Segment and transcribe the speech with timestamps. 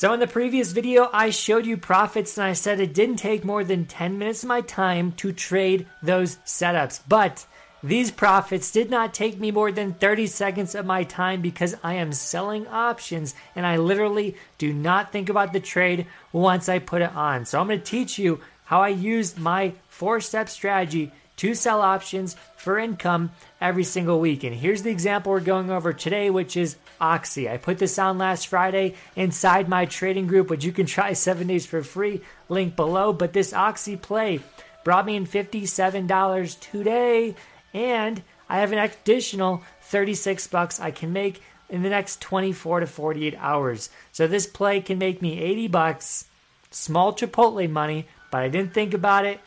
[0.00, 3.44] So in the previous video, I showed you profits and I said it didn't take
[3.44, 7.00] more than 10 minutes of my time to trade those setups.
[7.06, 7.44] But
[7.82, 11.96] these profits did not take me more than 30 seconds of my time because I
[11.96, 17.02] am selling options and I literally do not think about the trade once I put
[17.02, 17.44] it on.
[17.44, 21.80] So I'm going to teach you how I used my four step strategy to sell
[21.80, 23.30] options for income
[23.62, 24.44] every single week.
[24.44, 27.48] And here's the example we're going over today, which is Oxy.
[27.48, 31.46] I put this on last Friday inside my trading group, which you can try seven
[31.46, 32.20] days for free.
[32.50, 33.14] Link below.
[33.14, 34.40] But this Oxy play
[34.84, 37.34] brought me in $57 today.
[37.72, 42.86] And I have an additional 36 bucks I can make in the next 24 to
[42.86, 43.88] 48 hours.
[44.12, 46.26] So this play can make me 80 bucks,
[46.70, 49.40] small Chipotle money, but I didn't think about it.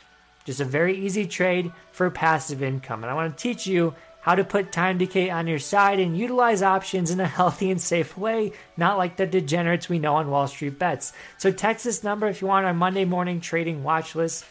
[0.45, 3.03] Just a very easy trade for passive income.
[3.03, 6.17] And I want to teach you how to put time decay on your side and
[6.17, 10.29] utilize options in a healthy and safe way, not like the degenerates we know on
[10.29, 11.11] Wall Street bets.
[11.37, 14.45] So text this number if you want our Monday morning trading watch list.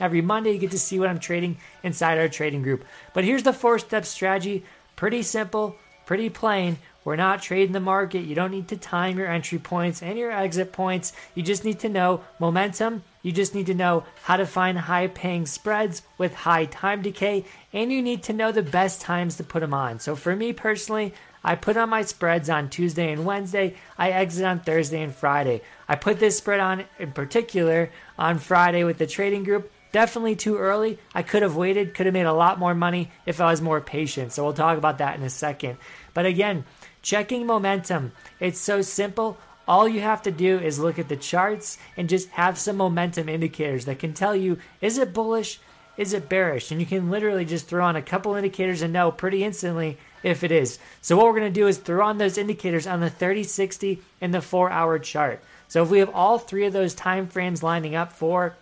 [0.00, 2.84] Every Monday, you get to see what I'm trading inside our trading group.
[3.14, 4.64] But here's the four step strategy
[4.96, 6.78] pretty simple, pretty plain.
[7.04, 8.24] We're not trading the market.
[8.24, 11.12] You don't need to time your entry points and your exit points.
[11.34, 13.02] You just need to know momentum.
[13.22, 17.44] You just need to know how to find high paying spreads with high time decay.
[17.72, 19.98] And you need to know the best times to put them on.
[19.98, 23.74] So for me personally, I put on my spreads on Tuesday and Wednesday.
[23.96, 25.62] I exit on Thursday and Friday.
[25.88, 29.72] I put this spread on in particular on Friday with the trading group.
[29.90, 30.98] Definitely too early.
[31.14, 33.80] I could have waited, could have made a lot more money if I was more
[33.80, 34.32] patient.
[34.32, 35.78] So we'll talk about that in a second.
[36.12, 36.64] But again,
[37.02, 38.12] Checking momentum.
[38.40, 39.38] It's so simple.
[39.68, 43.28] All you have to do is look at the charts and just have some momentum
[43.28, 45.60] indicators that can tell you is it bullish,
[45.98, 46.70] is it bearish?
[46.70, 50.42] And you can literally just throw on a couple indicators and know pretty instantly if
[50.42, 50.78] it is.
[51.02, 54.00] So what we're going to do is throw on those indicators on the 30, 60,
[54.22, 55.44] and the 4-hour chart.
[55.68, 58.56] So if we have all three of those time frames lining up for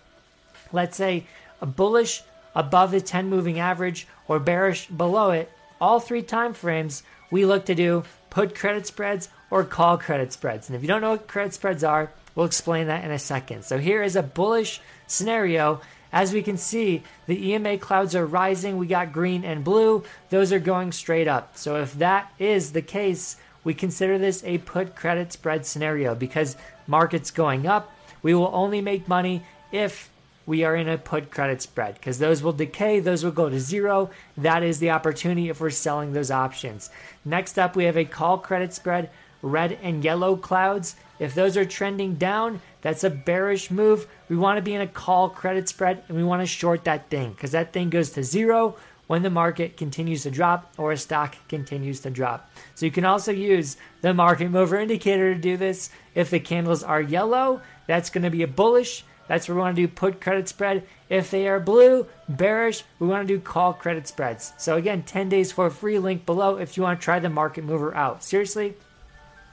[0.73, 1.25] let's say
[1.61, 7.05] a bullish above the 10 moving average or bearish below it, all three time frames
[7.31, 10.69] we look to do put credit spreads or call credit spreads.
[10.69, 13.65] And if you don't know what credit spreads are, we'll explain that in a second.
[13.65, 15.81] So here is a bullish scenario.
[16.12, 18.79] As we can see, the EMA clouds are rising.
[18.79, 20.05] We got green and blue.
[20.31, 21.57] Those are going straight up.
[21.57, 26.57] So if that is the case, we consider this a put credit spread scenario because
[26.87, 27.93] market's going up.
[28.23, 29.43] We will only make money
[29.73, 30.11] if
[30.47, 33.59] we are in a put credit spread because those will decay, those will go to
[33.59, 34.11] zero.
[34.37, 36.91] That is the opportunity if we're selling those options.
[37.25, 39.11] Next up, we have a call credit spread,
[39.42, 40.97] red and yellow clouds.
[41.19, 44.06] If those are trending down, that's a bearish move.
[44.28, 47.10] We want to be in a call credit spread and we want to short that
[47.10, 48.76] thing because that thing goes to zero
[49.06, 52.50] when the market continues to drop or a stock continues to drop.
[52.74, 55.91] So you can also use the market mover indicator to do this.
[56.14, 59.04] If the candles are yellow, that's going to be a bullish.
[59.28, 60.86] That's where we want to do put credit spread.
[61.08, 64.53] If they are blue, bearish, we want to do call credit spreads.
[64.56, 67.28] So again, 10 days for a free link below if you want to try the
[67.28, 68.22] market mover out.
[68.22, 68.74] Seriously,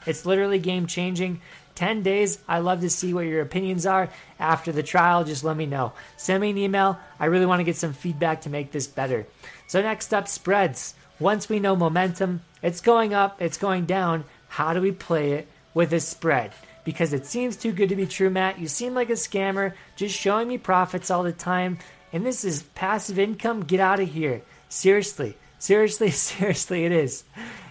[0.05, 1.41] it's literally game changing.
[1.75, 2.37] 10 days.
[2.47, 4.09] I love to see what your opinions are
[4.39, 5.23] after the trial.
[5.23, 5.93] Just let me know.
[6.17, 6.99] Send me an email.
[7.19, 9.25] I really want to get some feedback to make this better.
[9.67, 10.93] So, next up, spreads.
[11.19, 14.23] Once we know momentum, it's going up, it's going down.
[14.49, 16.51] How do we play it with a spread?
[16.83, 18.59] because it seems too good to be true, Matt.
[18.59, 21.79] You seem like a scammer, just showing me profits all the time.
[22.11, 23.63] And this is passive income.
[23.63, 24.41] Get out of here.
[24.69, 27.23] Seriously, seriously, seriously, it is.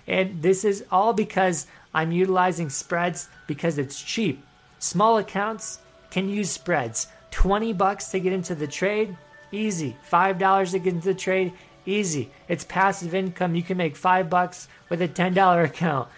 [0.07, 4.45] And this is all because I'm utilizing spreads because it's cheap.
[4.79, 5.79] Small accounts
[6.11, 7.07] can use spreads.
[7.31, 9.17] 20 bucks to get into the trade,
[9.51, 9.97] easy.
[10.11, 11.53] $5 to get into the trade,
[11.87, 12.31] easy.
[12.49, 13.55] It's passive income.
[13.55, 16.09] You can make 5 bucks with a $10 account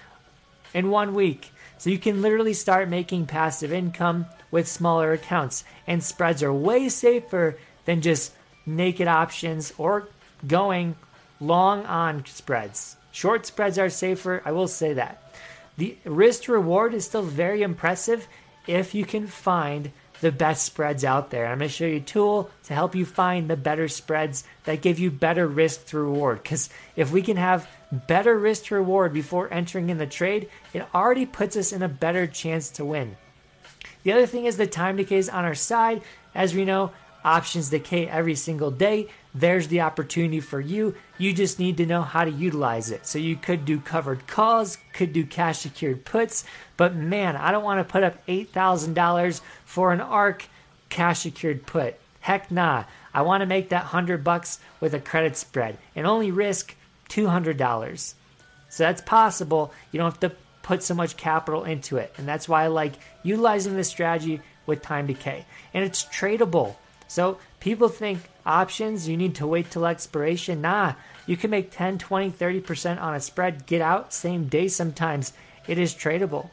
[0.73, 1.51] in one week.
[1.79, 5.65] So you can literally start making passive income with smaller accounts.
[5.87, 8.33] And spreads are way safer than just
[8.67, 10.09] naked options or
[10.47, 10.97] going
[11.41, 12.97] long on spreads.
[13.13, 15.23] Short spreads are safer, I will say that.
[15.77, 18.29] The risk reward is still very impressive
[18.67, 19.91] if you can find
[20.21, 21.47] the best spreads out there.
[21.47, 24.81] I'm going to show you a tool to help you find the better spreads that
[24.81, 26.43] give you better risk to reward.
[26.43, 30.87] Because if we can have better risk to reward before entering in the trade, it
[30.95, 33.17] already puts us in a better chance to win.
[34.05, 36.03] The other thing is the time decay is on our side.
[36.35, 36.93] As we know,
[37.25, 39.09] options decay every single day.
[39.35, 40.95] There's the opportunity for you.
[41.19, 43.05] You just need to know how to utilize it.
[43.07, 46.45] So you could do covered calls, could do cash secured puts,
[46.77, 50.47] but man, I don't want to put up $8,000 for an ARC
[50.89, 51.97] cash secured put.
[52.21, 52.85] Heck nah.
[53.13, 56.75] I want to make that 100 bucks with a credit spread and only risk
[57.11, 58.15] $200.
[58.69, 59.73] So that's possible.
[59.93, 62.15] You don't have to put so much capital into it.
[62.17, 65.45] And that's why I like utilizing this strategy with time decay.
[65.75, 66.77] And it's tradable.
[67.07, 70.61] So people think options, you need to wait till expiration.
[70.61, 70.95] Nah,
[71.27, 75.33] you can make 10, 20, 30% on a spread, get out same day sometimes.
[75.67, 76.51] It is tradable.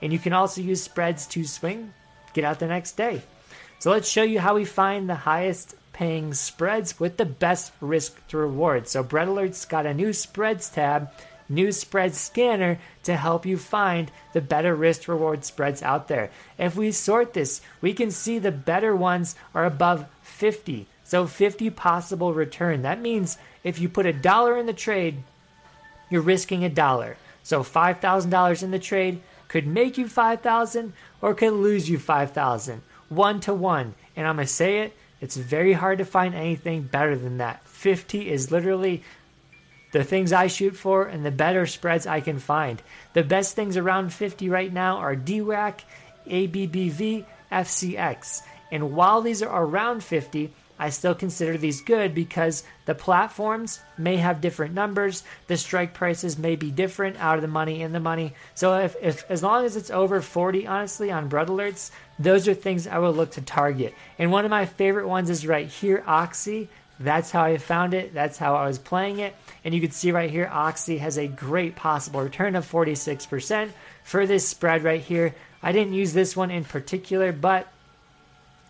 [0.00, 1.92] And you can also use spreads to swing,
[2.32, 3.22] get out the next day.
[3.78, 8.26] So let's show you how we find the highest paying spreads with the best risk
[8.28, 8.88] to reward.
[8.88, 11.10] So Bread Alert's got a new spreads tab,
[11.48, 16.30] new spread scanner to help you find the better risk reward spreads out there.
[16.58, 20.86] If we sort this, we can see the better ones are above 50.
[21.04, 22.82] So 50 possible return.
[22.82, 25.22] That means if you put a dollar in the trade,
[26.10, 27.16] you're risking a dollar.
[27.42, 32.82] So $5,000 in the trade could make you 5,000 or could lose you 5,000.
[33.10, 33.94] One to one.
[34.16, 37.62] And I'm going to say it, it's very hard to find anything better than that.
[37.66, 39.02] 50 is literally
[39.92, 42.82] the things I shoot for and the better spreads I can find.
[43.12, 45.80] The best things around 50 right now are DWAC,
[46.26, 48.42] ABBV, FCX.
[48.72, 54.16] And while these are around 50, I still consider these good because the platforms may
[54.16, 58.00] have different numbers, the strike prices may be different out of the money in the
[58.00, 58.34] money.
[58.54, 62.54] So if, if as long as it's over 40 honestly on bread alerts, those are
[62.54, 63.94] things I will look to target.
[64.18, 66.68] And one of my favorite ones is right here Oxy.
[67.00, 68.14] That's how I found it.
[68.14, 69.34] That's how I was playing it.
[69.64, 73.70] And you can see right here Oxy has a great possible return of 46%
[74.02, 75.34] for this spread right here.
[75.62, 77.68] I didn't use this one in particular, but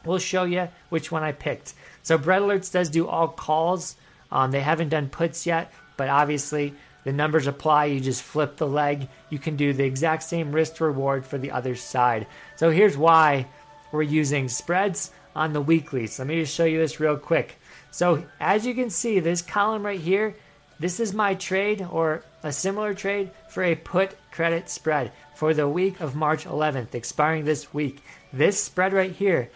[0.05, 1.75] we'll show you which one I picked.
[2.03, 3.97] So Bread Alerts does do all calls.
[4.31, 6.75] Um, they haven't done puts yet, but obviously
[7.05, 7.87] the numbers apply.
[7.87, 9.09] You just flip the leg.
[9.31, 12.27] You can do the exact same risk reward for the other side.
[12.56, 13.47] So here's why
[13.93, 16.19] we're using spreads on the weeklies.
[16.19, 17.59] Let me just show you this real quick.
[17.91, 20.35] So as you can see, this column right here,
[20.81, 25.69] this is my trade or a similar trade for a put credit spread for the
[25.69, 28.03] week of March 11th, expiring this week.
[28.33, 29.51] This spread right here,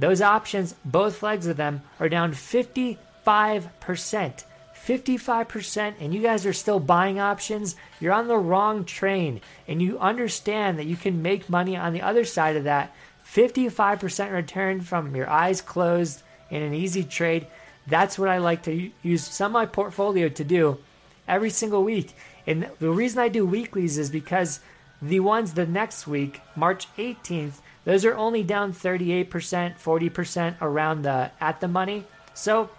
[0.00, 2.96] those options, both legs of them, are down 55%.
[4.86, 9.42] 55%, and you guys are still buying options, you're on the wrong train.
[9.68, 12.94] And you understand that you can make money on the other side of that.
[13.26, 17.46] 55% return from your eyes closed in an easy trade.
[17.86, 20.78] That's what I like to use some of my portfolio to do
[21.28, 22.14] every single week.
[22.46, 24.60] And the reason I do weeklies is because
[25.02, 31.30] the ones the next week, March 18th, those are only down 38%, 40% around the
[31.40, 32.04] at the money.
[32.34, 32.70] So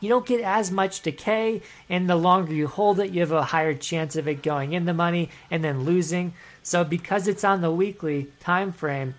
[0.00, 3.42] you don't get as much decay, and the longer you hold it, you have a
[3.42, 6.34] higher chance of it going in the money and then losing.
[6.62, 9.14] So because it's on the weekly time frame,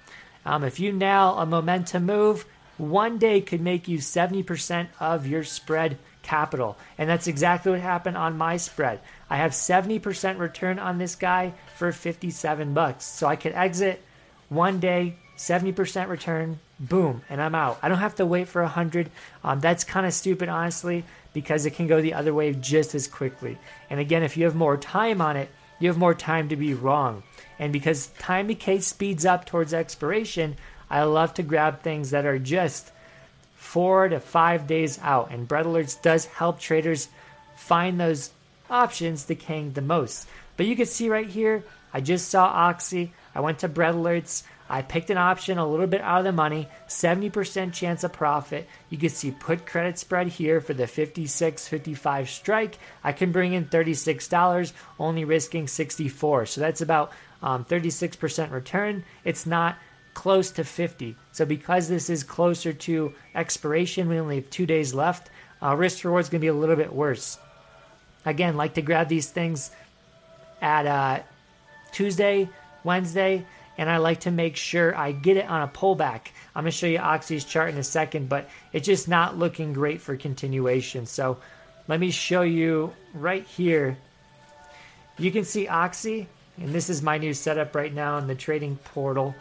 [0.46, 2.46] um, if you nail a momentum move,
[2.78, 6.78] one day could make you 70% of your spread capital.
[6.98, 9.00] And that's exactly what happened on my spread.
[9.30, 13.06] I have 70% return on this guy for 57 bucks.
[13.06, 14.02] So I could exit
[14.50, 17.80] one day, 70% return, boom, and I'm out.
[17.82, 19.10] I don't have to wait for 100.
[19.44, 21.04] Um, that's kind of stupid, honestly,
[21.34, 23.58] because it can go the other way just as quickly.
[23.90, 25.50] And again, if you have more time on it,
[25.80, 27.24] you have more time to be wrong.
[27.60, 30.56] And because time decay speeds up towards expiration,
[30.90, 32.92] I love to grab things that are just
[33.56, 35.32] four to five days out.
[35.32, 37.10] And Bread Alerts does help traders
[37.56, 38.32] find those
[38.70, 40.28] options decaying the most.
[40.58, 41.64] But you can see right here,
[41.94, 43.14] I just saw Oxy.
[43.36, 44.44] I went to Bread Alerts.
[44.68, 48.68] I picked an option a little bit out of the money, 70% chance of profit.
[48.90, 52.80] You can see put credit spread here for the 56 55 strike.
[53.04, 56.48] I can bring in $36, only risking 64.
[56.48, 57.12] So that's about
[57.44, 59.04] um, 36% return.
[59.24, 59.78] It's not
[60.16, 61.16] close to 50.
[61.32, 65.30] So because this is closer to expiration, we only have two days left,
[65.62, 67.38] uh, risk reward is going to be a little bit worse.
[68.26, 69.70] Again, like to grab these things
[70.62, 71.20] at uh,
[71.92, 72.50] Tuesday,
[72.86, 73.46] Wednesday,
[73.78, 76.28] and I like to make sure I get it on a pullback.
[76.56, 79.74] I'm going to show you Oxy's chart in a second, but it's just not looking
[79.74, 81.06] great for continuation.
[81.06, 81.38] So
[81.88, 83.98] let me show you right here.
[85.18, 86.28] You can see Oxy,
[86.58, 89.36] and this is my new setup right now in the trading portal.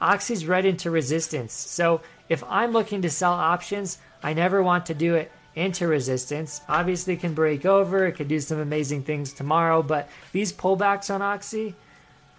[0.00, 1.52] Oxy's right into resistance.
[1.52, 6.60] So if I'm looking to sell options, I never want to do it into resistance.
[6.68, 11.12] Obviously, it can break over, it could do some amazing things tomorrow, but these pullbacks
[11.12, 11.74] on Oxy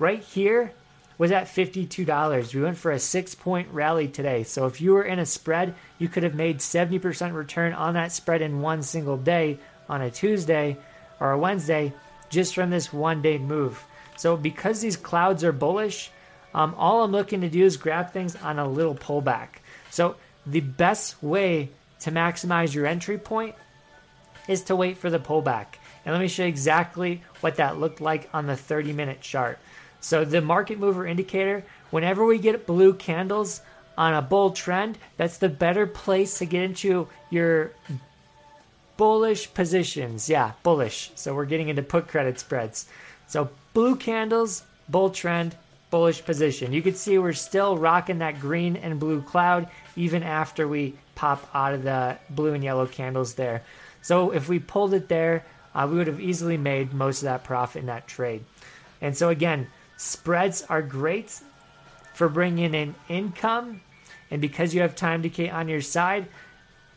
[0.01, 0.73] right here
[1.19, 2.55] was at $52.
[2.55, 4.43] We went for a six point rally today.
[4.43, 8.11] So if you were in a spread, you could have made 70% return on that
[8.11, 10.77] spread in one single day on a Tuesday
[11.19, 11.93] or a Wednesday
[12.31, 13.83] just from this one day move.
[14.17, 16.09] So because these clouds are bullish,
[16.55, 19.49] um, all I'm looking to do is grab things on a little pullback.
[19.91, 20.15] So
[20.47, 23.53] the best way to maximize your entry point
[24.47, 25.75] is to wait for the pullback.
[26.03, 29.59] And let me show you exactly what that looked like on the 30 minute chart.
[30.01, 33.61] So the market mover indicator, whenever we get blue candles
[33.97, 37.71] on a bull trend, that's the better place to get into your
[38.97, 40.27] bullish positions.
[40.29, 41.11] Yeah, bullish.
[41.15, 42.87] So we're getting into put credit spreads.
[43.27, 45.55] So blue candles, bull trend,
[45.91, 46.73] bullish position.
[46.73, 51.47] You can see we're still rocking that green and blue cloud even after we pop
[51.53, 53.61] out of the blue and yellow candles there.
[54.01, 57.43] So if we pulled it there, uh, we would have easily made most of that
[57.43, 58.43] profit in that trade.
[59.01, 59.67] And so again,
[60.01, 61.39] spreads are great
[62.15, 63.81] for bringing in income.
[64.31, 66.27] And because you have time decay on your side,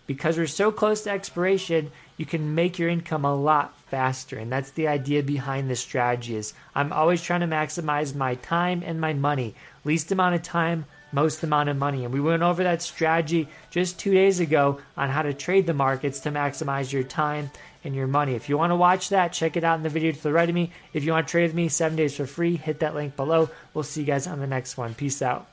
[0.06, 4.38] because we're so close to expiration, you can make your income a lot faster.
[4.38, 8.82] And that's the idea behind this strategy is I'm always trying to maximize my time
[8.84, 9.54] and my money.
[9.84, 12.04] Least amount of time, most amount of money.
[12.04, 15.74] And we went over that strategy just two days ago on how to trade the
[15.74, 17.50] markets to maximize your time
[17.84, 18.34] and your money.
[18.34, 20.48] If you want to watch that, check it out in the video to the right
[20.48, 20.72] of me.
[20.92, 23.50] If you want to trade with me seven days for free, hit that link below.
[23.72, 24.94] We'll see you guys on the next one.
[24.94, 25.46] Peace out.